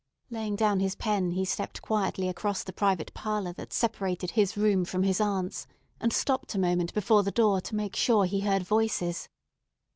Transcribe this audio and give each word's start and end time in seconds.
Laying 0.31 0.55
down 0.55 0.79
his 0.79 0.95
pen, 0.95 1.33
he 1.33 1.45
stepped 1.45 1.83
quietly 1.83 2.27
across 2.27 2.63
the 2.63 2.73
private 2.73 3.13
parlor 3.13 3.53
that 3.53 3.71
separated 3.71 4.31
his 4.31 4.57
room 4.57 4.83
from 4.83 5.03
his 5.03 5.21
aunt's, 5.21 5.67
and 5.99 6.11
stopped 6.11 6.55
a 6.55 6.57
moment 6.57 6.91
before 6.95 7.21
the 7.21 7.29
door 7.29 7.61
to 7.61 7.75
make 7.75 7.95
sure 7.95 8.25
he 8.25 8.39
heard 8.39 8.63
voices. 8.63 9.29